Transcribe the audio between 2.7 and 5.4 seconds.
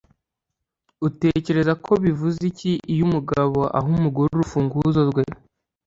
iyo umugabo aha umugore urufunguzo rwe